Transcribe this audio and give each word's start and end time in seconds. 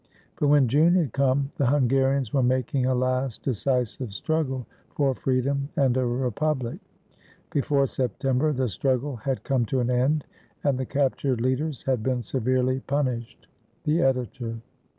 But 0.39 0.47
when 0.47 0.67
June 0.67 0.95
had 0.95 1.13
come, 1.13 1.51
the 1.57 1.67
Hungarians 1.67 2.33
were 2.33 2.41
making 2.41 2.87
a 2.87 2.95
last 2.95 3.43
decisive 3.43 4.13
struggle 4.15 4.65
for 4.95 5.13
free 5.13 5.41
dom 5.41 5.69
and 5.75 5.95
a 5.95 6.03
republic. 6.03 6.79
Before 7.51 7.85
September, 7.85 8.51
the 8.51 8.67
struggle 8.67 9.17
had 9.17 9.43
come 9.43 9.63
to 9.67 9.79
an 9.79 9.91
end, 9.91 10.25
and 10.63 10.79
the 10.79 10.87
captured 10.87 11.39
leaders 11.39 11.83
had 11.83 12.01
been 12.01 12.23
severely 12.23 12.79
punished. 12.87 13.45
The 13.83 14.01
Editor. 14.01 14.57